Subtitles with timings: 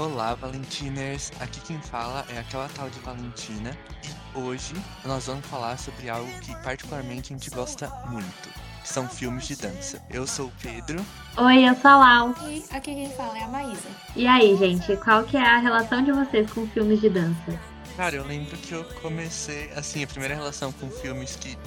[0.00, 1.30] Olá, Valentiners!
[1.40, 4.72] Aqui quem fala é aquela tal de Valentina e hoje
[5.04, 8.48] nós vamos falar sobre algo que particularmente a gente gosta muito,
[8.80, 10.02] que são filmes de dança.
[10.08, 11.04] Eu sou o Pedro.
[11.36, 12.34] Oi, eu sou a Lau.
[12.48, 13.90] E aqui quem fala é a Maísa.
[14.16, 17.60] E aí, gente, qual que é a relação de vocês com filmes de dança?
[17.94, 21.58] Cara, eu lembro que eu comecei, assim, a primeira relação com filmes que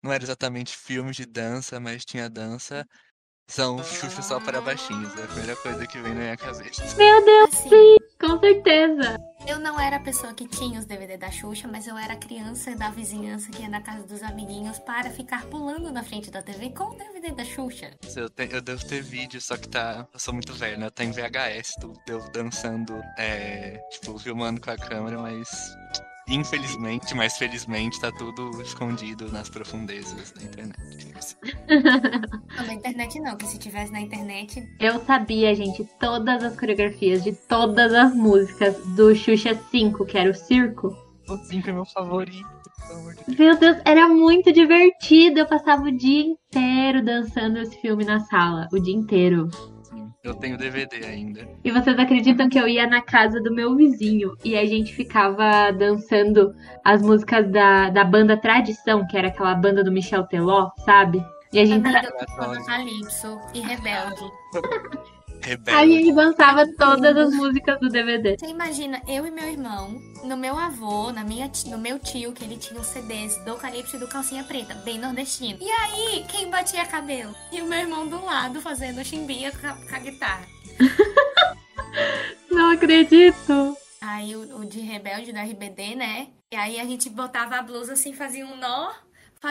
[0.00, 2.86] não era exatamente filmes de dança, mas tinha dança,
[3.46, 5.16] são Xuxa só para baixinhos.
[5.18, 6.82] É a primeira coisa que vem na minha cabeça.
[6.96, 9.16] Meu Deus, Assim, sim, com certeza.
[9.46, 12.16] eu não era a pessoa que tinha os DVD da Xuxa, mas eu era a
[12.16, 16.42] criança da vizinhança que ia na casa dos amiguinhos para ficar pulando na frente da
[16.42, 17.90] TV com o DVD da Xuxa.
[18.16, 20.06] Eu, te- eu devo ter vídeo, só que tá.
[20.12, 20.88] Eu sou muito velho, né?
[20.90, 25.48] Tá em VHS, tu deu dançando, é, tipo, filmando com a câmera, mas.
[26.28, 30.74] Infelizmente, mas felizmente, tá tudo escondido nas profundezas da internet.
[32.56, 37.22] Não, na internet não, que se tivesse na internet, Eu sabia, gente, todas as coreografias
[37.22, 40.96] de todas as músicas do Xuxa 5, que era o circo.
[41.28, 42.48] O 5 é meu favorito,
[42.86, 43.38] pelo amor de Deus.
[43.38, 45.40] Meu Deus, era muito divertido.
[45.40, 49.48] Eu passava o dia inteiro dançando esse filme na sala, o dia inteiro.
[50.24, 51.46] Eu tenho DVD ainda.
[51.62, 55.70] E vocês acreditam que eu ia na casa do meu vizinho e a gente ficava
[55.70, 61.22] dançando as músicas da, da banda Tradição, que era aquela banda do Michel Teló, sabe?
[61.52, 64.24] E a gente, amiga do Calypso e Rebelde.
[65.44, 65.92] a Rebelde.
[65.92, 68.36] gente dançava todas as músicas do DVD.
[68.38, 72.44] Você imagina, eu e meu irmão, no meu avô, na minha, no meu tio, que
[72.44, 75.58] ele tinha os CDs do Calypso e do Calcinha Preta, bem nordestino.
[75.60, 77.34] E aí, quem batia cabelo?
[77.52, 80.46] E o meu irmão do lado fazendo chimbinha com a, com a guitarra.
[82.50, 83.76] Não acredito.
[84.00, 86.28] Aí o, o de Rebelde da RBD, né?
[86.52, 88.92] E aí a gente botava a blusa assim, fazia um nó.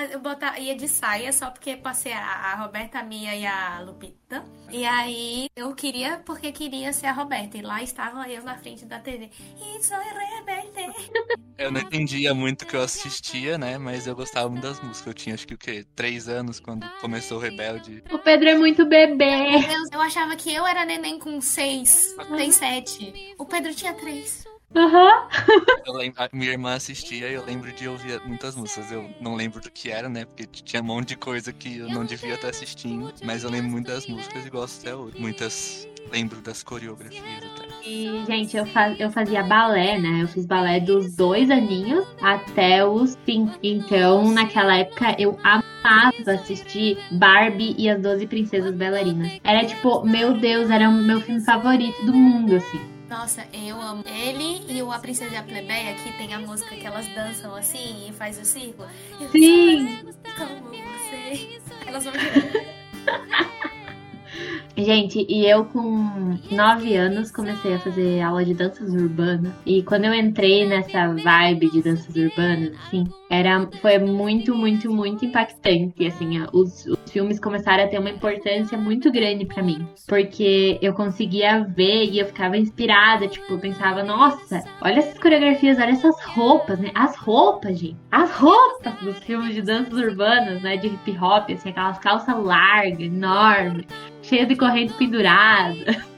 [0.01, 3.81] Eu botava, ia de saia só porque passei a, a Roberta, a Mia e a
[3.81, 4.43] Lupita.
[4.71, 7.57] E aí eu queria, porque queria ser a Roberta.
[7.57, 9.29] E lá estava eu na frente da TV.
[9.57, 10.73] E sou rebelde.
[11.57, 13.77] Eu não entendia muito o que eu assistia, né?
[13.77, 15.07] Mas eu gostava muito das músicas.
[15.07, 15.85] Eu tinha acho que o quê?
[15.95, 18.03] Três anos quando começou o Rebelde.
[18.11, 19.51] O Pedro é muito bebê.
[19.51, 23.35] Meu Deus, eu achava que eu era neném com seis, tem sete.
[23.37, 24.43] O Pedro tinha três.
[24.75, 25.27] Aham.
[25.85, 28.91] Eu lembro, minha irmã assistia e eu lembro de ouvir muitas músicas.
[28.91, 30.25] Eu não lembro do que era, né?
[30.25, 33.13] Porque tinha um monte de coisa que eu não devia estar assistindo.
[33.23, 35.15] Mas eu lembro muito das músicas e gosto até hoje.
[35.19, 35.87] Muitas.
[36.11, 37.87] Lembro das coreografias até.
[37.87, 40.23] E, gente, eu, fa- eu fazia balé, né?
[40.23, 43.57] Eu fiz balé dos dois aninhos até os cinco.
[43.63, 49.39] Então, naquela época, eu amava assistir Barbie e as Doze Princesas Bailarinas.
[49.43, 52.81] Era tipo, meu Deus, era o meu filme favorito do mundo, assim.
[53.13, 56.75] Nossa, eu amo ele e o A Princesa e a Plebeia, que tem a música
[56.75, 58.87] que elas dançam assim e faz o círculo.
[59.21, 59.99] Eu Sim.
[60.35, 61.59] Como você.
[61.85, 62.13] Elas vão.
[64.75, 69.53] Gente, e eu com nove anos comecei a fazer aula de danças urbanas.
[69.63, 75.23] E quando eu entrei nessa vibe de danças urbanas, assim, era, foi muito, muito, muito
[75.23, 76.07] impactante.
[76.07, 79.87] Assim, os, os filmes começaram a ter uma importância muito grande pra mim.
[80.07, 83.27] Porque eu conseguia ver e eu ficava inspirada.
[83.27, 86.91] Tipo, eu pensava, nossa, olha essas coreografias, olha essas roupas, né?
[86.93, 87.97] As roupas, gente.
[88.11, 90.75] As roupas dos filmes de danças urbanas, né?
[90.75, 93.85] De hip hop, assim, aquelas calças largas, enormes
[94.23, 95.85] cheia de corrente pendurada.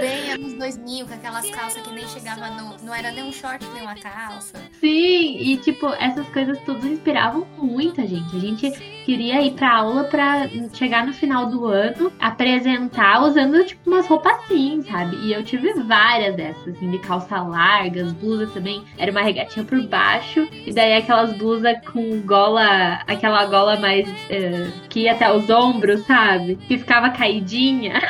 [0.00, 2.76] Bem anos 2000, com aquelas calças que nem chegava no.
[2.82, 4.58] Não era nem um short, nem uma calça.
[4.80, 8.36] Sim, e tipo, essas coisas tudo inspiravam muita gente.
[8.36, 13.88] A gente queria ir pra aula pra chegar no final do ano, apresentar usando tipo
[13.88, 15.16] umas roupas assim, sabe?
[15.22, 18.84] E eu tive várias dessas, assim, de calça larga, as blusas também.
[18.98, 24.70] Era uma regatinha por baixo, e daí aquelas blusas com gola, aquela gola mais eh,
[24.90, 26.56] que ia até os ombros, sabe?
[26.68, 28.02] Que ficava caidinha.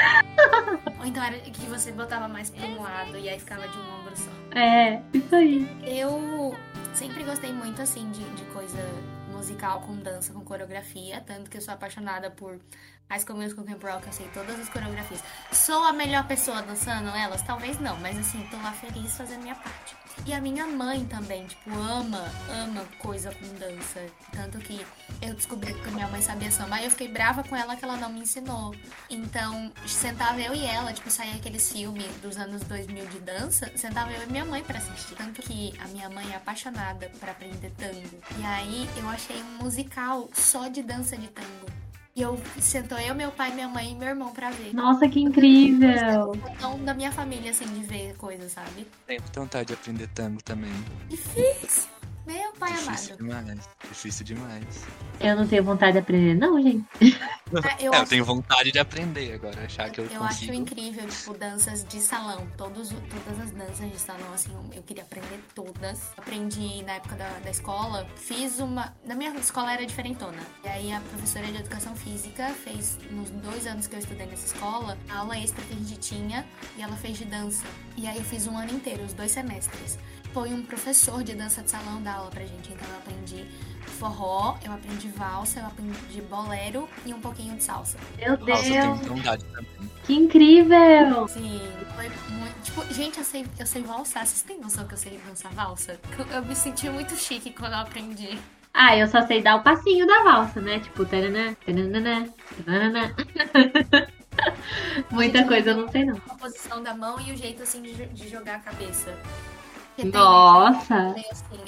[0.99, 4.01] Ou então era que você botava mais pra um lado e aí ficava de um
[4.01, 4.59] ombro só.
[4.59, 5.69] É, isso aí.
[5.87, 6.57] Eu
[6.93, 8.83] sempre gostei muito, assim, de, de coisa
[9.39, 11.21] musical com dança, com coreografia.
[11.21, 12.61] Tanto que eu sou apaixonada por
[13.11, 15.23] High School Musical Camp Rock, eu sei todas as coreografias.
[15.51, 17.41] Sou a melhor pessoa dançando elas?
[17.43, 19.97] Talvez não, mas assim, tô lá feliz fazendo minha parte.
[20.27, 24.05] E a minha mãe também, tipo, ama, ama coisa com dança.
[24.33, 24.85] Tanto que
[25.23, 26.77] eu descobri que minha mãe sabia samba.
[26.77, 28.75] Aí eu fiquei brava com ela que ela não me ensinou.
[29.09, 34.13] Então, sentava eu e ela, tipo, saía aqueles filmes dos anos 2000 de dança, sentava
[34.13, 35.15] eu e minha mãe pra assistir.
[35.15, 38.21] Tanto que a minha mãe é apaixonada pra aprender tango.
[38.39, 41.88] E aí eu achei um musical só de dança de tango.
[42.19, 44.75] E eu sentou eu, meu pai, minha mãe e meu irmão pra ver.
[44.75, 46.35] Nossa, que incrível!
[46.51, 48.89] Então, da minha família, assim, de ver coisas, sabe?
[49.07, 50.73] Tenho vontade de aprender tango também.
[51.09, 51.89] Difícil.
[52.27, 53.45] Meu pai Difícil amado.
[53.45, 53.69] demais.
[53.89, 54.85] Difícil demais.
[55.21, 56.85] Eu não tenho vontade de aprender, não, gente.
[57.57, 60.41] É, eu é, eu acho- tenho vontade de aprender agora, achar que eu, Eu acho
[60.41, 60.53] consigo.
[60.55, 62.47] incrível, tipo, danças de salão.
[62.57, 66.01] Todos, todas as danças de salão, assim, eu queria aprender todas.
[66.17, 68.95] Aprendi na época da, da escola, fiz uma.
[69.07, 70.39] Na minha escola era diferentona.
[70.65, 74.47] E aí a professora de educação física fez, nos dois anos que eu estudei nessa
[74.47, 76.47] escola, a aula extra que a gente tinha
[76.77, 77.65] e ela fez de dança.
[77.97, 79.99] E aí eu fiz um ano inteiro, os dois semestres.
[80.33, 83.47] Foi um professor de dança de salão dar aula pra gente, então eu aprendi
[83.99, 87.99] forró, eu aprendi valsa, eu aprendi bolero e um pouquinho de salsa.
[88.17, 89.91] Meu Nossa, eu tenho Deus, também.
[90.05, 91.29] que incrível!
[91.29, 91.61] Sim,
[91.97, 92.63] foi muito.
[92.63, 94.27] Tipo, gente, eu sei, eu sei valsar.
[94.27, 95.99] Vocês têm noção que eu sei dançar valsa?
[96.33, 98.39] Eu, me senti muito chique quando eu aprendi.
[98.73, 100.79] Ah, eu só sei dar o passinho da valsa, né?
[100.79, 102.29] Tipo, taranã, taranã,
[102.65, 103.15] taranã.
[105.11, 106.17] Muita coisa eu não sei, não.
[106.29, 109.17] A posição da mão e o jeito assim de, de jogar a cabeça.
[109.99, 111.13] Porque tem- Nossa!
[111.13, 111.45] tem assim,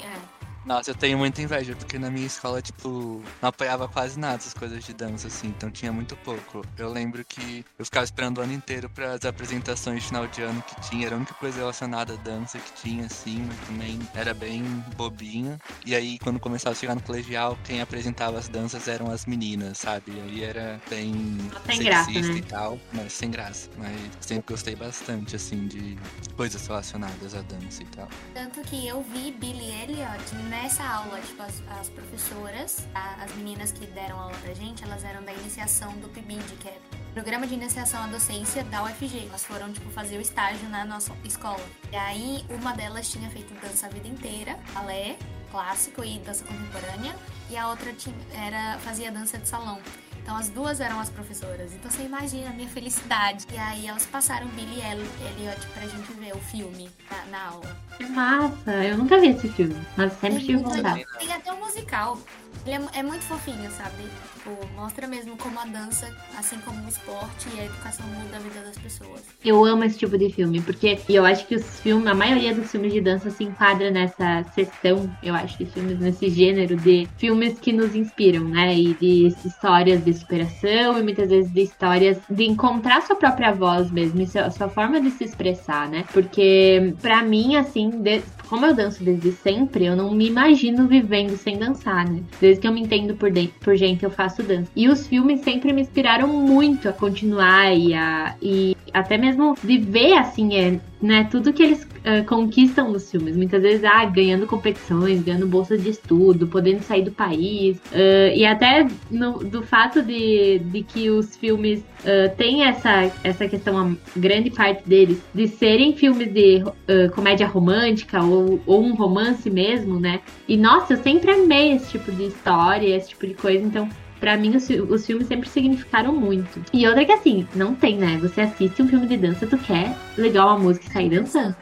[0.65, 4.53] Nossa, eu tenho muita inveja, porque na minha escola, tipo, não apoiava quase nada essas
[4.53, 6.63] coisas de dança, assim, então tinha muito pouco.
[6.77, 10.41] Eu lembro que eu ficava esperando o ano inteiro para as apresentações de final de
[10.41, 13.99] ano que tinha, era a única coisa relacionada à dança que tinha, assim, mas também
[14.13, 14.63] era bem
[14.95, 15.59] bobinha.
[15.85, 19.79] E aí, quando começava a chegar no colegial, quem apresentava as danças eram as meninas,
[19.79, 20.11] sabe?
[20.11, 22.37] E aí era bem Sem graça, sexista né?
[22.37, 23.69] e tal, mas sem graça.
[23.77, 25.97] Mas sempre gostei bastante, assim, de
[26.35, 28.07] coisas relacionadas à dança e tal.
[28.33, 31.19] Tanto que eu vi Billy Elliot nessa aula.
[31.21, 35.33] Tipo, as, as professoras, a- as meninas que deram aula pra gente, elas eram da
[35.33, 36.77] iniciação do PIBID, que é
[37.13, 39.27] Programa de Iniciação à Docência da UFG.
[39.27, 41.59] Elas foram, tipo, fazer o estágio na nossa escola.
[41.91, 45.17] E aí, uma delas tinha feito dança a vida inteira, balé,
[45.49, 47.15] clássico e dança contemporânea.
[47.49, 49.81] E a outra tinha, era, fazia dança de salão.
[50.21, 51.73] Então as duas eram as professoras.
[51.73, 53.45] Então você imagina a minha felicidade.
[53.51, 57.77] E aí elas passaram Billy Elli- Elliot pra gente ver o filme na, na aula.
[57.97, 58.71] Que massa!
[58.83, 61.05] Eu nunca vi esse filme, mas sempre É tive vontade.
[61.19, 62.17] Tem até um musical.
[62.65, 64.03] Ele é, é muito fofinho, sabe?
[64.35, 68.39] Tipo, mostra mesmo como a dança, assim como o esporte e a educação muda a
[68.39, 69.21] vida das pessoas.
[69.43, 72.71] Eu amo esse tipo de filme, porque eu acho que os filmes, a maioria dos
[72.71, 77.59] filmes de dança se enquadra nessa sessão, eu acho, de filmes nesse gênero de filmes
[77.59, 78.75] que nos inspiram, né?
[78.75, 83.89] E de histórias de superação e muitas vezes de histórias de encontrar sua própria voz
[83.91, 86.05] mesmo, sua, sua forma de se expressar, né?
[86.13, 88.21] Porque pra mim, assim, de-
[88.51, 92.21] como eu danço desde sempre, eu não me imagino vivendo sem dançar, né?
[92.41, 94.69] Desde que eu me entendo por, dentro, por gente, eu faço dança.
[94.75, 99.77] E os filmes sempre me inspiraram muito a continuar e, a, e até mesmo de
[99.77, 103.35] ver, assim, é, né, tudo que eles eh, conquistam nos filmes.
[103.35, 107.79] Muitas vezes, ah, ganhando competições, ganhando bolsas de estudo, podendo sair do país.
[107.91, 113.47] eh, e até no- do fato de, de que os filmes eh, têm essa, essa
[113.47, 118.93] questão, a grande parte deles, de serem filmes de eh, comédia romântica ou, ou um
[118.93, 120.21] romance mesmo, né?
[120.47, 123.89] E nossa, eu sempre amei esse tipo de história, esse tipo de coisa, então.
[124.21, 126.63] Pra mim, os, os filmes sempre significaram muito.
[126.71, 128.17] E outra que assim, não tem, né?
[128.19, 131.55] Você assiste um filme de dança, tu quer legal a música e sair dançando.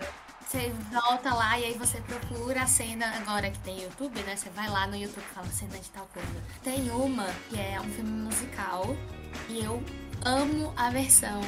[0.46, 4.36] Você volta lá e aí você procura a cena, agora que tem YouTube, né?
[4.36, 6.28] Você vai lá no YouTube e fala cena de tal coisa.
[6.62, 8.98] Tem uma que é um filme musical
[9.48, 9.82] e eu
[10.26, 11.40] amo a versão,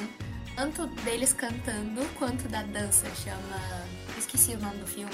[0.56, 3.06] tanto deles cantando quanto da dança.
[3.16, 3.60] Chama.
[4.18, 5.12] Esqueci o nome do filme.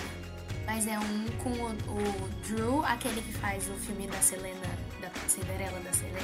[0.68, 4.68] Mas é um com o, o Drew, aquele que faz o filme da Selena,
[5.10, 6.20] da Cinderela da Selena.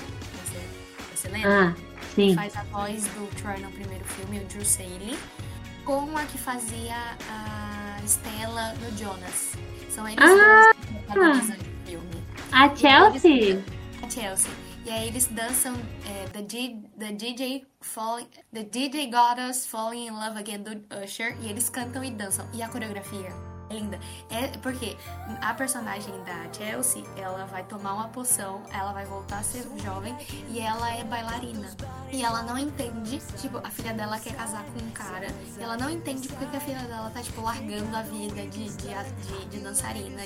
[1.10, 1.76] Da Selena Ah,
[2.16, 2.36] sim.
[2.36, 5.18] faz a voz do Troy no primeiro filme, o Drew Saley,
[5.86, 6.96] com a que fazia
[7.30, 9.54] a Stella no Jonas.
[9.90, 10.72] São eles Ah!
[10.74, 12.24] dois que protagonizam o filme.
[12.52, 13.64] A Chelsea.
[14.02, 14.52] A Chelsea.
[14.86, 15.74] E aí eles dançam
[16.06, 20.72] é, the, G, the DJ Falling, The DJ Got Us Falling in Love Again do
[21.02, 22.46] Usher e eles cantam e dançam.
[22.54, 23.30] E a coreografia
[23.74, 24.00] linda.
[24.30, 24.96] É porque
[25.42, 30.16] a personagem da Chelsea, ela vai tomar uma poção, ela vai voltar a ser jovem
[30.50, 31.70] e ela é bailarina.
[32.12, 35.28] E ela não entende, tipo, a filha dela quer casar com um cara,
[35.58, 38.70] e ela não entende porque que a filha dela tá, tipo, largando a vida de,
[38.70, 40.22] de, de, de dançarina.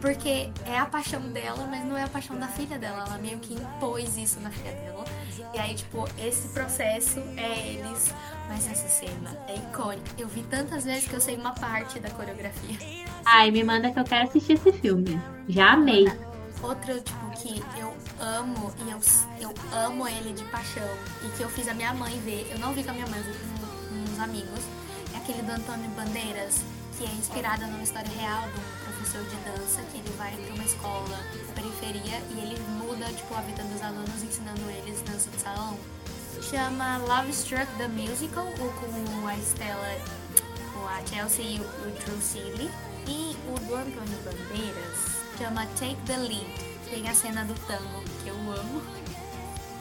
[0.00, 3.04] Porque é a paixão dela, mas não é a paixão da filha dela.
[3.06, 5.04] Ela meio que impôs isso na filha dela.
[5.54, 8.12] E aí, tipo, esse processo é eles.
[8.50, 10.10] Mas essa cena é icônica.
[10.18, 12.76] Eu vi tantas vezes que eu sei uma parte da coreografia.
[13.24, 15.22] Ai, me manda que eu quero assistir esse filme.
[15.48, 16.04] Já amei.
[16.60, 19.00] Outro, tipo, que eu amo e eu,
[19.40, 20.88] eu amo ele de paixão
[21.24, 22.50] e que eu fiz a minha mãe ver.
[22.50, 24.60] Eu não vi com a minha mãe, eu vi com uns amigos.
[25.14, 26.64] É aquele do Antônio Bandeiras,
[26.98, 30.54] que é inspirada numa história real de um professor de dança que ele vai pra
[30.56, 31.18] uma escola
[31.54, 35.78] periferia e ele muda, tipo, a vida dos alunos ensinando eles dança de salão.
[36.40, 39.96] Chama Love Struck the Musical, com a Stella,
[40.72, 42.70] com a Chelsea e o, Drew Seeley.
[43.06, 46.46] E o do Antônio Bandeiras chama Take the Lead.
[46.88, 48.82] Tem a cena do tango, que eu amo.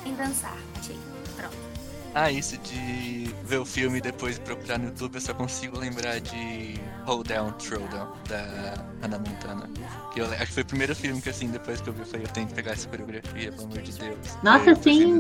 [0.06, 0.58] Em dançar.
[0.78, 1.00] Achei.
[1.36, 1.79] Pronto.
[2.16, 6.20] Ah, isso de ver o filme e depois procurar no YouTube, eu só consigo lembrar
[6.20, 6.74] de
[7.06, 9.70] Hold Down, Throwdown, da Hannah Montana.
[10.14, 12.06] Que eu, acho que foi o primeiro filme que, assim, depois que eu vi, eu
[12.08, 14.18] falei, eu tenho que pegar essa coreografia, pelo amor de Deus.
[14.44, 15.20] Nossa, eu sim!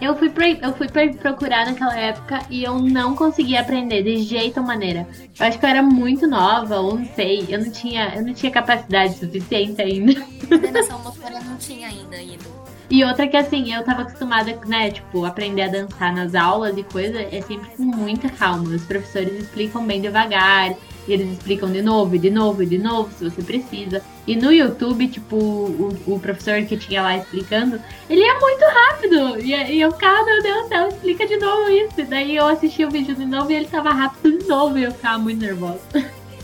[0.00, 4.22] Eu fui, pro- eu fui pro- procurar naquela época e eu não conseguia aprender de
[4.24, 5.06] jeito ou maneira.
[5.38, 7.46] Eu acho que eu era muito nova, ou não sei.
[7.48, 10.14] Eu não tinha, eu não tinha capacidade suficiente ainda.
[10.48, 12.63] Coordenação motora não tinha ainda ido.
[12.90, 16.82] E outra que assim, eu tava acostumada, né, tipo, aprender a dançar nas aulas e
[16.82, 18.68] coisa, é sempre com muita calma.
[18.68, 20.74] Os professores explicam bem devagar,
[21.06, 24.02] e eles explicam de novo, e de novo, e de novo, se você precisa.
[24.26, 29.40] E no YouTube, tipo, o, o professor que tinha lá explicando, ele ia muito rápido.
[29.40, 32.00] E, e eu ficava, meu Deus do céu, explica de novo isso.
[32.00, 34.84] E daí eu assisti o vídeo de novo e ele tava rápido de novo, e
[34.84, 35.80] eu ficava muito nervosa.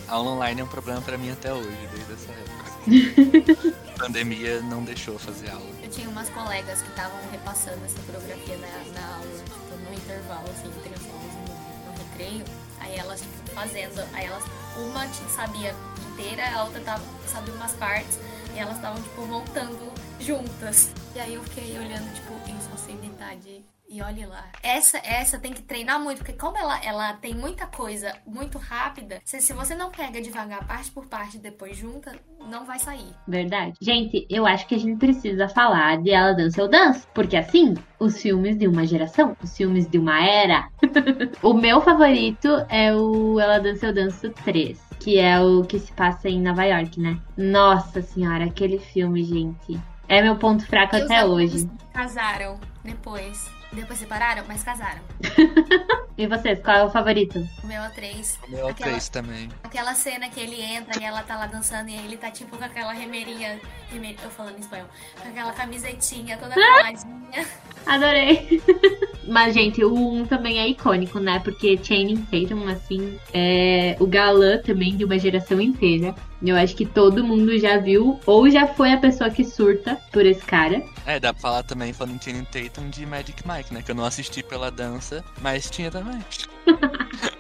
[0.09, 3.75] Aula online é um problema pra mim até hoje, desde essa época.
[3.97, 5.80] A pandemia não deixou fazer aula.
[5.91, 8.69] Eu tinha umas colegas que estavam repassando essa coreografia na,
[9.01, 12.45] na aula, tipo, no intervalo, assim, entre as aulas no, no recreio.
[12.79, 14.01] Aí elas, tipo, fazendo.
[14.15, 14.45] Aí elas,
[14.77, 15.75] uma sabia
[16.13, 18.21] inteira, a outra tava, sabia umas partes.
[18.55, 20.93] E elas estavam, tipo, montando juntas.
[21.13, 23.65] E aí eu fiquei olhando, tipo, eu só sei metade.
[23.93, 24.45] E olhe lá.
[24.63, 29.21] Essa, essa tem que treinar muito, porque como ela, ela tem muita coisa muito rápida,
[29.25, 32.13] se, se você não pega devagar, parte por parte, depois junta,
[32.49, 33.13] não vai sair.
[33.27, 33.75] Verdade.
[33.81, 37.09] Gente, eu acho que a gente precisa falar de Ela Dança Eu Danço.
[37.13, 40.69] Porque assim, os filmes de uma geração, os filmes de uma era.
[41.43, 44.81] o meu favorito é o Ela Dança Eu Danço 3.
[45.01, 47.19] Que é o que se passa em Nova York, né?
[47.37, 49.81] Nossa senhora, aquele filme, gente.
[50.07, 51.69] É meu ponto fraco E até hoje.
[51.93, 53.60] Casaram depois.
[53.73, 55.01] Depois separaram, mas casaram.
[56.19, 57.39] E vocês, qual é o favorito?
[57.65, 58.39] O meu é o 3.
[58.47, 59.49] O meu é Aquela- três também.
[59.63, 62.65] Aquela cena que ele entra e ela tá lá dançando e ele tá tipo com
[62.65, 63.59] aquela remeirinha.
[63.91, 64.87] remer- Eu falando em espanhol.
[65.23, 67.47] Com aquela camisetinha toda coladinha.
[67.87, 68.63] Adorei.
[69.27, 71.39] Mas, gente, o 1 também é icônico, né?
[71.43, 76.15] Porque Channing Tatum, assim, é o galã também de uma geração inteira.
[76.43, 80.27] Eu acho que todo mundo já viu ou já foi a pessoa que surta por
[80.27, 80.83] esse cara.
[81.07, 83.83] É, dá pra falar também, falando Channing Tatum, de Magic Mike, né?
[83.83, 86.23] Que eu não assisti pela dança, mas tinha também.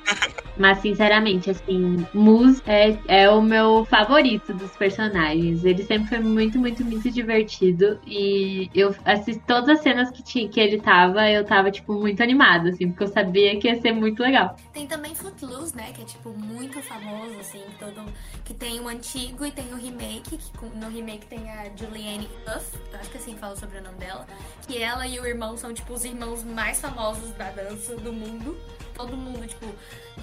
[0.56, 5.64] Mas, sinceramente, assim, Mus é, é o meu favorito dos personagens.
[5.64, 7.98] Ele sempre foi muito, muito, muito divertido.
[8.06, 12.22] E eu assisti todas as cenas que, tinha, que ele tava, eu tava, tipo, muito
[12.22, 14.54] animada, assim, porque eu sabia que ia ser muito legal.
[14.72, 15.92] Tem também Footloose, né?
[15.94, 17.62] Que é tipo muito famoso, assim.
[17.78, 18.04] Todo...
[18.44, 20.36] Que tem o antigo e tem o remake.
[20.36, 22.28] Que no remake tem a Julianne.
[22.46, 24.26] Eu acho que assim fala sobre o nome dela.
[24.66, 28.56] Que ela e o irmão são, tipo, os irmãos mais famosos da dança do mundo.
[29.00, 29.64] Todo mundo, tipo,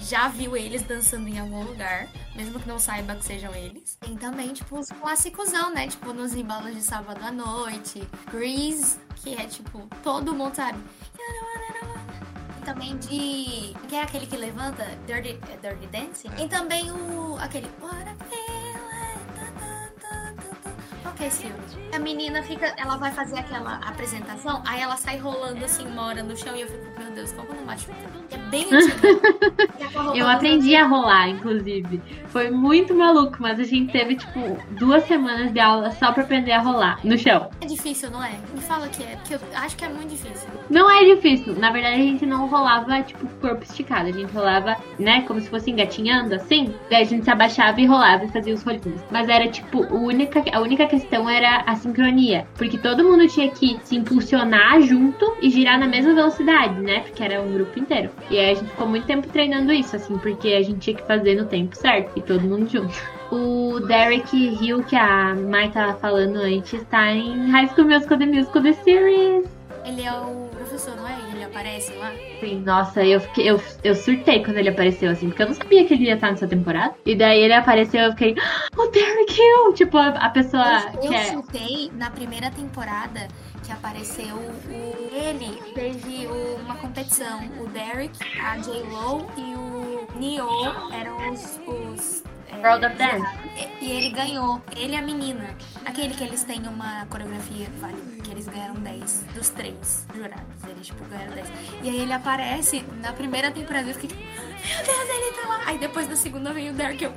[0.00, 3.96] já viu eles dançando em algum lugar, mesmo que não saiba que sejam eles.
[3.96, 5.88] Tem também, tipo, os clássicosão, né?
[5.88, 8.06] Tipo, nos embalos de sábado à noite.
[8.30, 10.78] Grease, que é, tipo, todo mundo sabe.
[12.56, 13.74] E também de.
[13.88, 14.84] Que é aquele que levanta?
[15.08, 16.30] Dirty, é Dirty Dancing?
[16.40, 17.36] E também o.
[17.40, 17.68] aquele.
[17.82, 18.14] What
[21.92, 22.72] A menina fica.
[22.76, 26.60] Ela vai fazer aquela apresentação, aí ela sai rolando assim, uma hora no chão e
[26.60, 27.92] eu fico, meu Deus, como não machuca?
[28.30, 28.66] É bem
[29.92, 32.00] rolando Eu aprendi a rolar, inclusive.
[32.28, 36.52] Foi muito maluco, mas a gente teve, tipo, duas semanas de aula só pra aprender
[36.52, 37.50] a rolar no chão.
[37.60, 38.38] É difícil, não é?
[38.54, 40.48] Me fala que é, porque eu acho que é muito difícil.
[40.70, 41.54] Não é difícil.
[41.56, 44.08] Na verdade, a gente não rolava, tipo, corpo esticado.
[44.08, 46.72] A gente rolava, né, como se fosse engatinhando, assim.
[46.88, 49.00] Daí a gente se abaixava e rolava e fazia os rolinhos.
[49.10, 52.46] Mas era, tipo, a única, a única questão era a sincronia.
[52.56, 57.00] Porque todo mundo tinha que se impulsionar junto e girar na mesma velocidade, né?
[57.00, 58.10] Porque era um grupo inteiro.
[58.30, 61.06] E aí a gente ficou muito tempo treinando isso, assim, porque a gente tinha que
[61.06, 62.12] fazer no tempo certo.
[62.16, 62.94] E todo mundo junto.
[63.30, 68.24] O Derek Hill, que a Mai tava falando antes, tá em High School Musical The
[68.24, 69.46] Musical The Series.
[69.84, 71.27] Ele é o professor, não é?
[71.50, 72.12] Aparece lá.
[72.40, 75.84] Sim, nossa, eu, fiquei, eu, eu surtei quando ele apareceu, assim, porque eu não sabia
[75.84, 76.94] que ele ia estar nessa temporada.
[77.06, 79.72] E daí ele apareceu e eu fiquei, "Ah, o Derek Hill!
[79.74, 80.64] Tipo, a, a pessoa
[80.94, 81.24] Eu, que eu é.
[81.24, 83.26] chutei na primeira temporada
[83.64, 85.60] que apareceu o, ele.
[85.74, 87.40] Teve o- uma competição.
[87.60, 90.48] O Derek, a J-Lo e o Neo
[90.92, 91.60] eram os.
[91.66, 93.26] os é, World of Dance.
[93.80, 94.60] E, e ele ganhou.
[94.76, 95.48] Ele e a menina.
[95.84, 98.17] Aquele que eles têm uma coreografia válida.
[98.28, 100.44] Que eles ganharam 10 dos três jurados.
[100.68, 101.48] Eles, tipo, ganharam 10.
[101.82, 103.88] E aí ele aparece na primeira temporada.
[103.88, 105.60] Eu fiquei tipo, meu Deus, ele tá lá.
[105.64, 107.04] Aí depois da segunda vem o Derek.
[107.04, 107.12] Eu,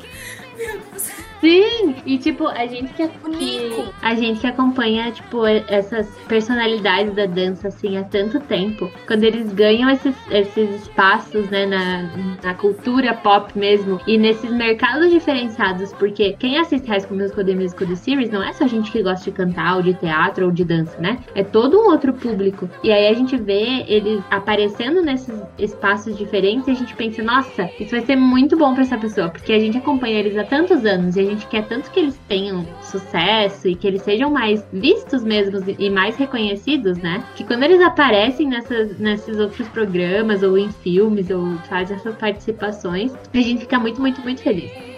[0.58, 1.12] meu Deus.
[1.42, 1.96] Sim!
[2.06, 7.68] E tipo, a gente que, que- a gente que acompanha, tipo, essas personalidades da dança,
[7.70, 12.04] assim, há tanto tempo, quando eles ganham esses, esses espaços, né, na,
[12.44, 17.56] na cultura pop mesmo, e nesses mercados diferenciados, porque quem assiste High School Musical The
[17.56, 20.52] Musical The Series não é só gente que gosta de cantar, ou de teatro, ou
[20.52, 21.20] de dança, né?
[21.36, 22.70] É todo um outro público.
[22.84, 27.70] E aí a gente vê eles aparecendo nesses espaços diferentes e a gente pensa, nossa,
[27.80, 30.86] isso vai ser muito bom para essa pessoa, porque a gente acompanha eles há tantos
[30.86, 34.66] anos e a gente quer tanto que eles tenham sucesso e que eles sejam mais
[34.72, 37.24] vistos mesmo e mais reconhecidos, né?
[37.36, 43.14] Que quando eles aparecem nessas, nesses outros programas ou em filmes ou fazem essas participações,
[43.34, 44.91] a gente fica muito, muito, muito feliz.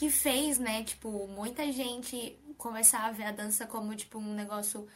[0.00, 4.86] Que fez, né, tipo, muita gente começar a ver a dança como, tipo, um negócio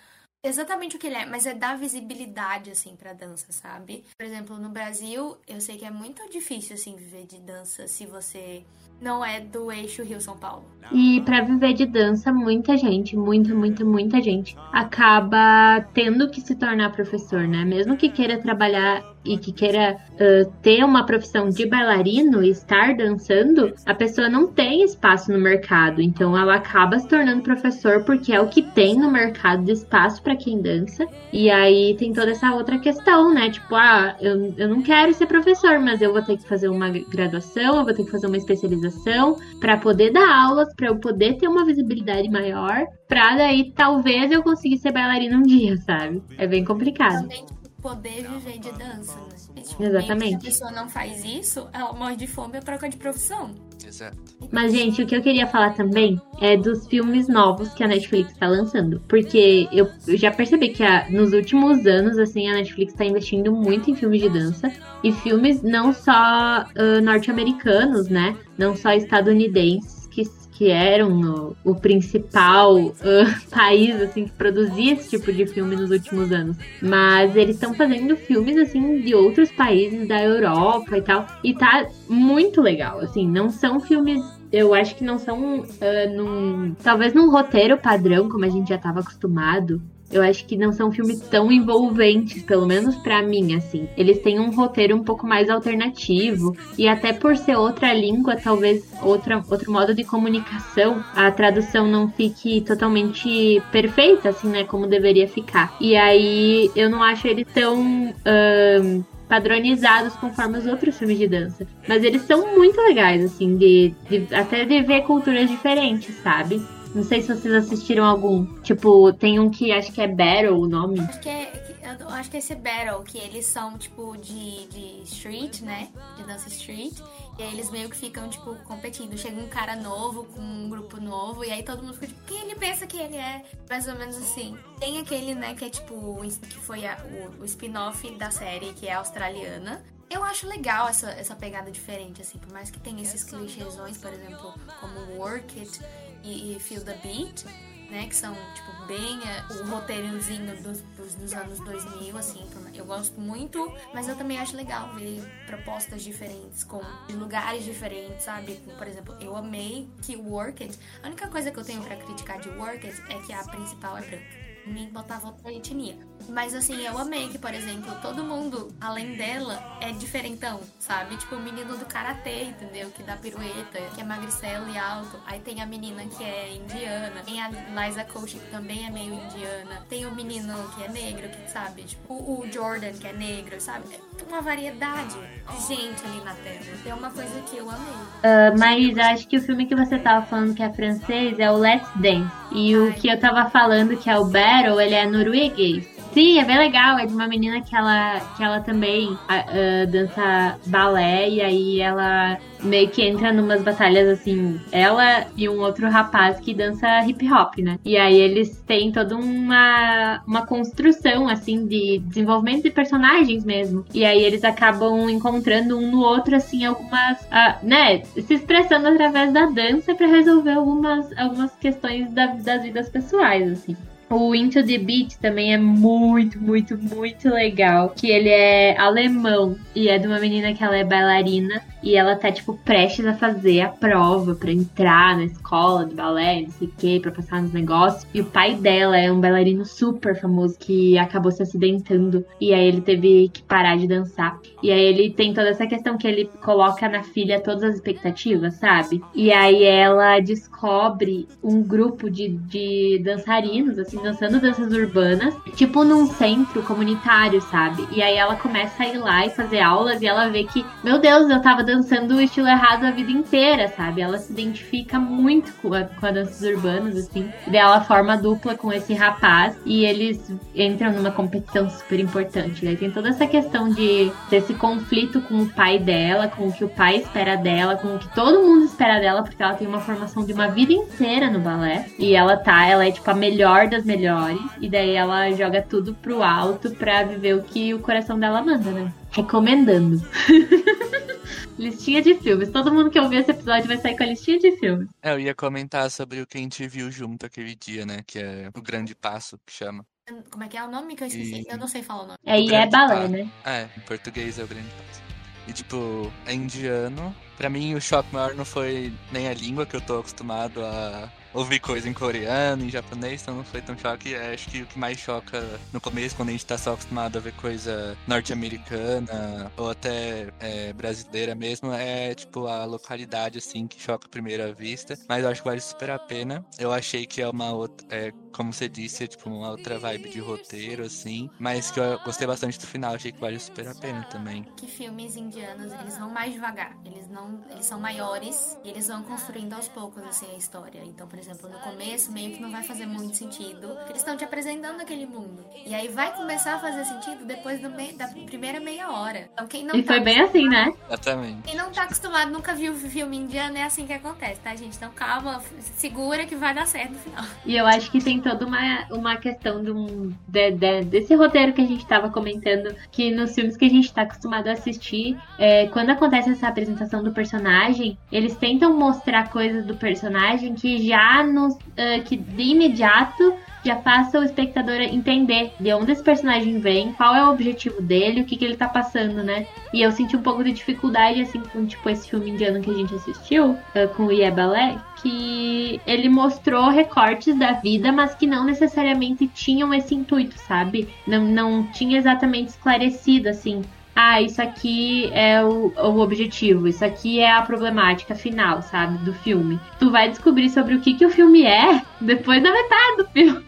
[0.43, 4.03] exatamente o que ele é, mas é dar visibilidade, assim, pra dança, sabe?
[4.17, 8.07] Por exemplo, no Brasil, eu sei que é muito difícil, assim, viver de dança se
[8.07, 8.65] você
[8.99, 10.65] não é do eixo Rio-São Paulo.
[10.91, 16.55] E para viver de dança, muita gente, muita, muita, muita gente acaba tendo que se
[16.55, 17.63] tornar professor, né?
[17.63, 22.95] Mesmo que queira trabalhar e que queira uh, ter uma profissão de bailarino e estar
[22.95, 26.03] dançando, a pessoa não tem espaço no mercado.
[26.03, 30.23] Então ela acaba se tornando professor porque é o que tem no mercado de espaço
[30.23, 31.07] para quem dança.
[31.33, 33.51] E aí tem toda essa outra questão, né?
[33.51, 36.91] Tipo, ah, eu, eu não quero ser professor, mas eu vou ter que fazer uma
[36.91, 41.37] graduação, eu vou ter que fazer uma especialização para poder dar aulas, para eu poder
[41.39, 46.23] ter uma visibilidade maior, pra daí talvez eu consiga ser bailarina um dia, sabe?
[46.39, 47.23] É bem complicado.
[47.23, 49.37] Também poder viver de dança, né?
[49.57, 50.41] E, tipo, Exatamente.
[50.41, 53.51] Se a pessoa não faz isso, ela morre de fome ou troca de profissão.
[53.87, 54.17] Exato.
[54.51, 58.33] Mas, gente, o que eu queria falar também é dos filmes novos que a Netflix
[58.39, 59.03] tá lançando.
[59.07, 59.87] Porque eu,
[60.17, 64.23] já percebi que a- nos últimos anos, assim, a Netflix tá investindo muito em filmes
[64.23, 64.73] de dança.
[65.03, 66.67] E filmes não só ah,
[67.03, 68.35] norte-americanos, né?
[68.57, 70.23] Não só estadunidenses, que,
[70.55, 75.91] que eram o, o principal ah, país, assim, que produzia esse tipo de filme nos
[75.91, 76.57] últimos anos.
[76.81, 81.27] Mas eles estão fazendo filmes, assim, de outros países da Europa e tal.
[81.43, 83.29] E tá muito legal, assim.
[83.29, 86.75] Não são filmes eu acho que não são ah, num.
[86.75, 89.83] Talvez num roteiro padrão, como a gente já estava acostumado.
[90.15, 93.89] Eu acho que não são filmes tão envolventes, pelo menos pra mim, assim.
[93.97, 96.57] Eles têm um roteiro um pouco mais alternativo.
[96.79, 102.09] E até por ser outra língua, talvez outra, outro modo de comunicação, a tradução não
[102.09, 104.65] fique totalmente perfeita, assim, né?
[104.65, 105.77] Como deveria ficar.
[105.81, 108.15] E aí eu não acho ele tão.
[108.25, 111.67] ahn, padronizados conforme os outros filmes de dança.
[111.89, 116.63] Mas eles são muito legais, assim, de, de- até de ver culturas diferentes, sabe?
[116.95, 118.47] Não sei se vocês assistiram algum.
[118.63, 121.01] Tipo, tem um que acho que é Battle o nome.
[121.01, 121.65] Acho que é.
[122.01, 125.89] Eu acho que é esse Battle, que eles são, tipo, de, de street, né?
[126.17, 126.95] De dança street.
[127.39, 129.17] E aí eles meio que ficam, tipo, competindo.
[129.19, 132.43] Chega um cara novo com um grupo novo, e aí todo mundo fica, tipo, quem
[132.43, 133.43] ele pensa que ele é?
[133.69, 134.57] Mais ou menos assim.
[134.79, 136.99] Tem aquele, né, que é tipo, que foi a-
[137.39, 139.83] o, o spin-off da série, que é australiana.
[140.09, 144.13] Eu acho legal essa, essa pegada diferente, assim, por mais que tenha esses clichêsões, por
[144.13, 145.81] exemplo, como Work It
[146.25, 147.45] e, e Feel the Beat,
[147.91, 152.75] né, que são, tipo, bem é, o roteirozinho dos, dos, dos anos 2000, assim, por-
[152.75, 158.25] eu gosto muito, mas eu também acho legal ver propostas diferentes, com de lugares diferentes,
[158.25, 158.55] sabe?
[158.77, 162.41] Por exemplo, eu amei que Work It, a única coisa que eu tenho pra criticar
[162.41, 165.95] de Work It é que a principal é branca me botava outra etnia.
[166.29, 171.17] Mas assim, eu amei que, por exemplo, todo mundo, além dela, é diferentão, sabe?
[171.17, 172.91] Tipo, o menino do karatê, entendeu?
[172.91, 175.19] Que dá pirueta, que é magricelo e alto.
[175.27, 177.23] Aí tem a menina que é indiana.
[177.25, 179.83] Tem a Liza Koshy, que também é meio indiana.
[179.89, 181.83] Tem o menino que é negro, que sabe?
[181.83, 183.85] Tipo, o Jordan, que é negro, sabe?
[183.89, 186.65] Tem uma variedade de gente ali na tela.
[186.87, 187.95] É uma coisa que eu amei.
[188.23, 191.57] Ah, mas acho que o filme que você tava falando que é francês é o
[191.57, 192.31] Let's Dance.
[192.53, 195.94] E o que eu tava falando que é o Battle, ele é norueguês.
[196.15, 196.97] Sim, é bem legal.
[196.97, 201.81] É de uma menina que ela, que ela também ah, ah, dança balé e aí
[201.81, 204.61] ela meio que entra numas batalhas assim.
[204.71, 207.81] Ela e um outro rapaz que dança hip hop, né?
[207.85, 213.85] E aí eles têm toda uma, uma construção assim de desenvolvimento de personagens mesmo.
[213.93, 219.33] E aí eles acabam encontrando um no outro assim algumas, ah, né, se expressando através
[219.33, 223.77] da dança pra resolver algumas algumas questões da- das vidas pessoais assim.
[224.11, 227.91] O Into the Beat também é muito, muito, muito legal.
[227.91, 232.17] Que ele é alemão e é de uma menina que ela é bailarina e ela
[232.17, 236.69] tá, tipo, prestes a fazer a prova pra entrar na escola de balé, não sei
[236.69, 238.07] o que, pra passar nos negócios.
[238.15, 242.67] E o pai dela é um bailarino super famoso que acabou se acidentando e aí
[242.67, 244.39] ele teve que parar de dançar.
[244.63, 248.55] E aí ele tem toda essa questão que ele coloca na filha todas as expectativas,
[248.55, 249.03] sabe?
[249.15, 255.85] E aí ela descobre um grupo de, de dançarinos, assim, assim, dançando danças urbanas, tipo
[255.85, 257.87] num centro comunitário, sabe?
[257.93, 260.99] E aí ela começa a ir lá e fazer aulas e ela vê que, meu
[260.99, 264.01] Deus, eu tava dançando o estilo errado a vida inteira, sabe?
[264.01, 267.31] Ela se identifica muito com, a, com as danças urbanas, assim.
[267.51, 272.67] E ela forma dupla com esse rapaz e eles entram numa competição super importante.
[272.67, 276.65] Aí tem toda essa questão de desse conflito com o pai dela, com o que
[276.65, 279.81] o pai espera dela, com o que todo mundo espera dela, porque ela tem uma
[279.81, 281.87] formação de uma vida inteira no balé.
[281.99, 284.41] E ela tá, ela é tipo a melhor das melhores.
[284.61, 288.71] E daí ela joga tudo pro alto pra viver o que o coração dela manda,
[288.71, 288.93] né?
[289.11, 290.03] Recomendando.
[291.59, 292.51] listinha de filmes.
[292.51, 294.89] Todo mundo que ouvir esse episódio vai sair com a listinha de filmes.
[295.03, 297.99] É, eu ia comentar sobre o que a gente viu junto aquele dia, né?
[298.07, 299.85] Que é o Grande Passo, que chama.
[300.31, 301.43] Como é que é o nome que eu esqueci?
[301.43, 302.19] E- Eu não sei falar o nome.
[302.27, 303.29] É, e é balé, né?
[303.45, 305.03] É, em português é o Grande Passo.
[305.47, 307.15] E tipo, é indiano.
[307.37, 311.11] Pra mim o choque maior não foi nem a língua, que eu tô acostumado a
[311.35, 314.15] ouvir coisa em coreano, em japonês, então não foi tão choque.
[314.15, 315.43] É, acho que o que mais choca
[315.73, 320.73] no começo, quando a gente tá só acostumado a ver coisa norte-americana ou até é,
[320.73, 324.97] brasileira mesmo, é tipo a localidade assim que choca à primeira vista.
[325.09, 326.45] Mas eu acho que vale super a pena.
[326.59, 327.87] Eu achei que é uma outra.
[327.91, 331.31] É, como você disse, é tipo uma outra vibe de roteiro, assim.
[331.39, 334.45] Mas que eu gostei bastante do final, achei que vale super a pena também.
[334.57, 336.77] Que filmes indianos, eles vão mais devagar.
[336.85, 340.83] Eles não, eles são maiores e eles vão construindo aos poucos assim a história.
[340.85, 344.17] Então, por exemplo, no começo meio que não vai fazer muito sentido, porque eles estão
[344.17, 345.45] te apresentando aquele mundo.
[345.67, 349.29] E aí vai começar a fazer sentido depois do meio, da primeira meia hora.
[349.33, 350.73] Então, quem não E tá foi bem assim, né?
[350.87, 351.43] Exatamente.
[351.43, 354.77] Quem não tá acostumado, nunca viu filme indiano, é assim que acontece, tá, gente?
[354.77, 357.25] Então calma, segura que vai dar certo no final.
[357.47, 361.53] E eu acho que tem toda uma, uma questão de um, de- de- desse roteiro
[361.53, 365.17] que a gente tava comentando, que nos filmes que a gente tá acostumado a assistir,
[365.39, 371.14] é, quando acontece essa apresentação do personagem, eles tentam mostrar coisas do personagem que já
[371.21, 377.15] ah, que de imediato já faça o espectador entender de onde esse personagem vem, qual
[377.15, 379.47] é o objetivo dele, o que, que ele tá passando, né?
[379.73, 382.75] E eu senti um pouco de dificuldade, assim, com tipo esse filme indiano que a
[382.75, 388.27] gente assistiu, ah, com o Ié Balé, que ele mostrou recortes da vida, mas que
[388.27, 390.89] não necessariamente tinham esse intuito, sabe?
[391.07, 393.63] Não, não tinha exatamente esclarecido, assim.
[393.97, 399.15] Ah, isso aqui é o, o objetivo, isso aqui é a problemática final, sabe, do
[399.15, 399.61] filme.
[399.79, 403.47] Tu vai descobrir sobre o que, que o filme é depois da metade do filme.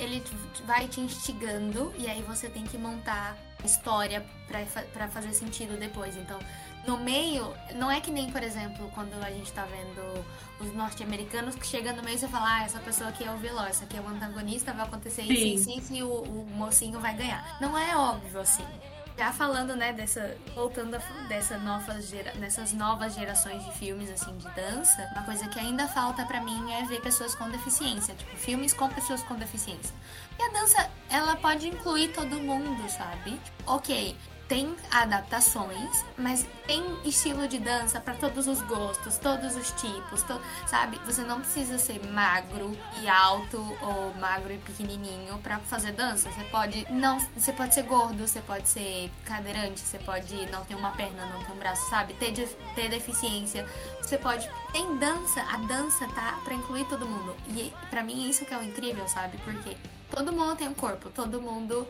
[0.00, 0.22] Ele
[0.66, 5.78] vai te instigando e aí você tem que montar história pra, fa- pra fazer sentido
[5.78, 6.16] depois.
[6.16, 6.38] Então,
[6.86, 10.24] no meio, não é que nem, por exemplo, quando a gente tá vendo
[10.60, 13.36] os norte-americanos que chega no meio e você fala, ah, essa pessoa aqui é o
[13.36, 15.54] vilão, essa aqui é o antagonista, vai acontecer isso, Sim.
[15.54, 17.58] isso, isso, e o, o mocinho vai ganhar.
[17.60, 18.64] Não é óbvio assim.
[19.16, 20.36] Já falando, né, dessa.
[20.54, 20.98] Voltando a,
[21.28, 25.86] dessa nova gera, nessas novas gerações de filmes, assim, de dança, uma coisa que ainda
[25.86, 28.14] falta pra mim é ver pessoas com deficiência.
[28.14, 29.94] Tipo, filmes com pessoas com deficiência.
[30.38, 33.40] E a dança, ela pode incluir todo mundo, sabe?
[33.66, 34.16] Ok,
[34.48, 40.40] tem adaptações, mas tem estilo de dança pra todos os gostos, todos os tipos, to-
[40.66, 40.98] sabe?
[41.06, 46.30] Você não precisa ser magro e alto ou magro e pequenininho pra fazer dança.
[46.30, 50.74] Você pode não, você pode ser gordo, você pode ser cadeirante, você pode não ter
[50.74, 52.14] uma perna, não ter um braço, sabe?
[52.14, 53.66] Ter, de- ter deficiência.
[54.02, 57.34] Você pode tem dança, a dança tá pra incluir todo mundo.
[57.48, 59.38] E pra mim isso que é o incrível, sabe?
[59.38, 59.76] Porque
[60.10, 61.86] todo mundo tem um corpo, todo mundo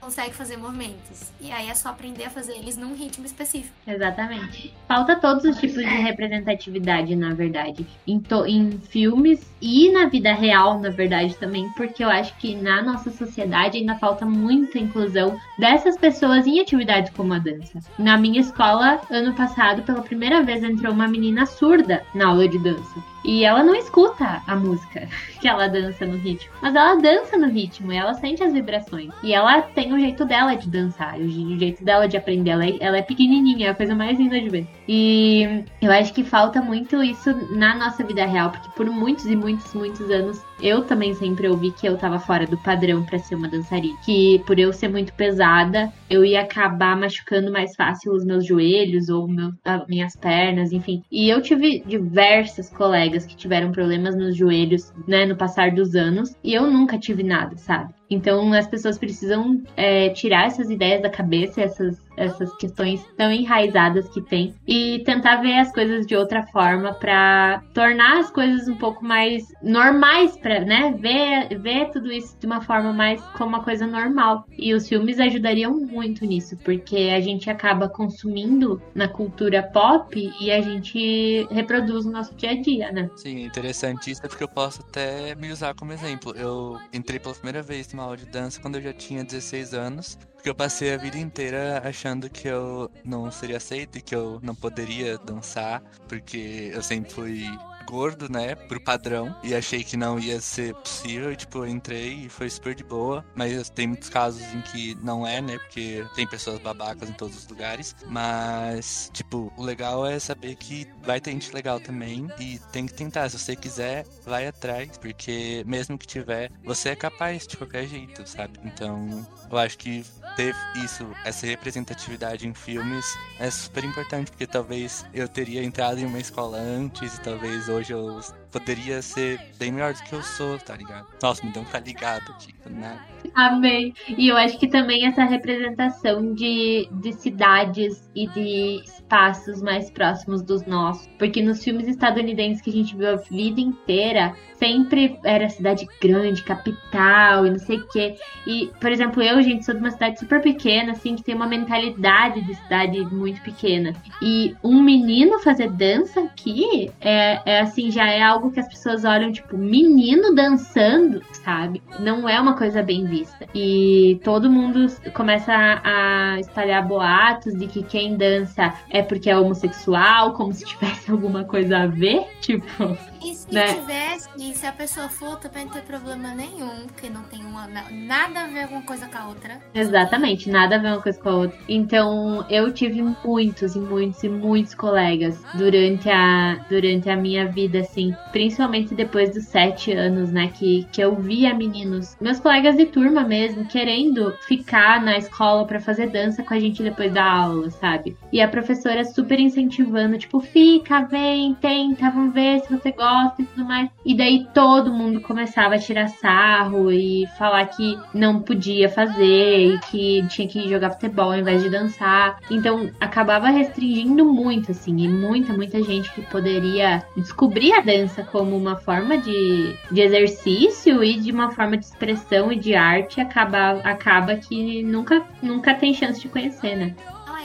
[0.00, 1.32] consegue fazer movimentos.
[1.40, 3.74] E aí é só aprender a fazer eles num ritmo específico.
[3.86, 4.72] Exatamente.
[4.88, 7.86] Falta todos os tipos de representatividade, na verdade.
[8.06, 11.68] Em, to- em filmes e na vida real, na verdade, também.
[11.76, 17.10] Porque eu acho que na nossa sociedade ainda falta muita inclusão dessas pessoas em atividades
[17.14, 17.80] como a dança.
[17.98, 22.58] Na minha escola, ano passado, pela primeira vez entrou uma menina surda na aula de
[22.58, 22.94] dança.
[23.24, 25.08] E ela não escuta a música
[25.40, 26.52] que ela dança no ritmo.
[26.62, 29.12] Mas ela dança no ritmo e ela sente as vibrações.
[29.22, 32.50] E ela tem o jeito dela de dançar, o jeito dela de aprender.
[32.50, 34.66] Ela é, ela é pequenininha, é a coisa mais linda de ver.
[34.88, 39.36] E eu acho que falta muito isso na nossa vida real, porque por muitos e
[39.36, 43.34] muitos, muitos anos eu também sempre ouvi que eu tava fora do padrão pra ser
[43.34, 43.96] uma dançarina.
[44.04, 49.08] Que por eu ser muito pesada, eu ia acabar machucando mais fácil os meus joelhos
[49.08, 49.52] ou meu,
[49.88, 51.02] minhas pernas, enfim.
[51.10, 56.34] E eu tive diversas colegas que tiveram problemas nos joelhos, né, no passar dos anos,
[56.42, 57.94] e eu nunca tive nada, sabe?
[58.08, 64.08] Então as pessoas precisam é, tirar essas ideias da cabeça, essas essas questões tão enraizadas
[64.08, 68.76] que tem e tentar ver as coisas de outra forma para tornar as coisas um
[68.76, 73.62] pouco mais normais para, né, ver ver tudo isso de uma forma mais como uma
[73.62, 74.46] coisa normal.
[74.56, 80.50] E os filmes ajudariam muito nisso, porque a gente acaba consumindo na cultura pop e
[80.50, 83.10] a gente reproduz no nosso dia a dia, né?
[83.16, 86.32] Sim, interessante isso, é porque eu posso até me usar como exemplo.
[86.36, 90.18] Eu entrei pela primeira vez numa aula de dança quando eu já tinha 16 anos,
[90.36, 94.38] porque eu passei a vida inteira achando que eu não seria aceito e que eu
[94.42, 97.44] não poderia dançar, porque eu sempre fui
[97.86, 102.26] gordo, né, pro padrão, e achei que não ia ser possível, e tipo, eu entrei
[102.26, 106.04] e foi super de boa, mas tem muitos casos em que não é, né, porque
[106.14, 111.20] tem pessoas babacas em todos os lugares, mas, tipo, o legal é saber que vai
[111.20, 115.96] ter gente legal também, e tem que tentar, se você quiser, vai atrás, porque mesmo
[115.96, 118.58] que tiver, você é capaz de qualquer jeito, sabe?
[118.64, 120.04] Então, eu acho que
[120.36, 123.06] ter isso, essa representatividade em filmes
[123.38, 127.92] é super importante, porque talvez eu teria entrado em uma escola antes e talvez hoje
[127.92, 128.18] eu
[128.58, 131.06] poderia ser bem melhor do que eu sou, tá ligado?
[131.22, 132.98] Nossa, me deu um tá ligado aqui, né?
[133.34, 133.92] Amém.
[134.08, 140.42] E eu acho que também essa representação de, de cidades e de espaços mais próximos
[140.42, 141.06] dos nossos.
[141.18, 146.42] Porque nos filmes estadunidenses que a gente viu a vida inteira, sempre era cidade grande,
[146.42, 148.16] capital e não sei o quê.
[148.46, 151.46] E, por exemplo, eu, gente, sou de uma cidade super pequena, assim, que tem uma
[151.46, 153.92] mentalidade de cidade muito pequena.
[154.22, 159.04] E um menino fazer dança aqui é, é assim, já é algo que as pessoas
[159.04, 161.82] olham, tipo, menino dançando, sabe?
[162.00, 163.46] Não é uma coisa bem vista.
[163.54, 169.36] E todo mundo começa a, a espalhar boatos de que quem dança é porque é
[169.36, 172.96] homossexual, como se tivesse alguma coisa a ver, tipo.
[173.26, 173.74] E se Né?
[173.74, 177.66] tivesse, e se a pessoa for, também não tem problema nenhum, porque não tem uma,
[177.66, 179.58] na- nada a ver uma coisa com a outra.
[179.74, 181.58] Exatamente, nada a ver uma coisa com a outra.
[181.68, 187.80] Então, eu tive muitos e muitos e muitos colegas durante a, durante a minha vida,
[187.80, 192.86] assim, principalmente depois dos sete anos, né, que, que eu via meninos, meus colegas de
[192.86, 197.70] turma mesmo, querendo ficar na escola pra fazer dança com a gente depois da aula,
[197.72, 198.16] sabe?
[198.32, 203.44] E a professora super incentivando, tipo, fica, vem, tenta, vamos ver se você gosta e
[203.44, 203.90] tudo mais.
[204.04, 209.78] E daí todo mundo começava a tirar sarro e falar que não podia fazer e
[209.90, 212.38] que tinha que jogar futebol ao invés de dançar.
[212.50, 218.56] Então acabava restringindo muito, assim, e muita, muita gente que poderia descobrir a dança como
[218.56, 223.80] uma forma de, de exercício e de uma forma de expressão e de arte acaba,
[223.82, 226.94] acaba que nunca, nunca tem chance de conhecer, né?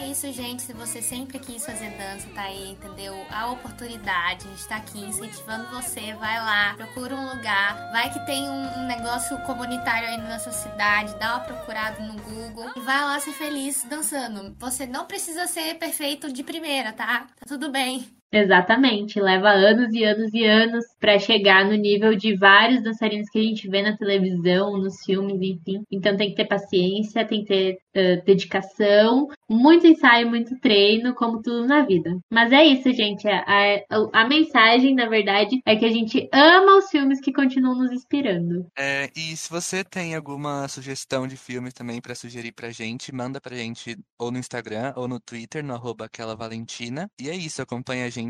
[0.02, 0.64] É isso, gente.
[0.64, 3.14] Se você sempre quis fazer dança, tá aí, entendeu?
[3.30, 6.16] A oportunidade, a gente tá aqui incentivando você.
[6.16, 7.92] Vai lá, procura um lugar.
[7.92, 11.14] Vai que tem um negócio comunitário aí na sua cidade.
[11.20, 14.56] Dá uma procurada no Google e vai lá ser feliz dançando.
[14.58, 17.28] Você não precisa ser perfeito de primeira, tá?
[17.40, 18.21] Tá tudo bem.
[18.32, 23.38] Exatamente, leva anos e anos e anos pra chegar no nível de vários dançarinos que
[23.38, 25.84] a gente vê na televisão, nos filmes, enfim.
[25.92, 31.42] Então tem que ter paciência, tem que ter eh, dedicação, muito ensaio, muito treino, como
[31.42, 32.18] tudo na vida.
[32.32, 33.28] Mas é isso, gente.
[33.28, 37.78] A, a, a mensagem, na verdade, é que a gente ama os filmes que continuam
[37.78, 38.66] nos inspirando.
[38.80, 43.42] É, e se você tem alguma sugestão de filme também pra sugerir pra gente, manda
[43.42, 47.10] pra gente ou no Instagram ou no Twitter, no arroba aquela Valentina.
[47.20, 48.21] E é isso, acompanha a gente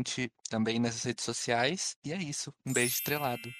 [0.48, 1.96] também nessas redes sociais.
[2.04, 3.52] E é isso, um beijo estrelado.